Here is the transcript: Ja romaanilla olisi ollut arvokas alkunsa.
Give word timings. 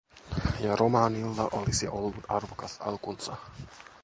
Ja 0.61 0.75
romaanilla 0.75 1.47
olisi 1.51 1.87
ollut 1.87 2.25
arvokas 2.29 2.77
alkunsa. 2.81 3.35